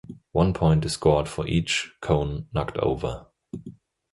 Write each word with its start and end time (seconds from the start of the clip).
One 0.31 0.51
point 0.55 0.83
is 0.83 0.93
scored 0.93 1.27
for 1.27 1.45
each 1.45 1.93
cone 2.01 2.47
knocked 2.53 2.75
over. 2.79 3.27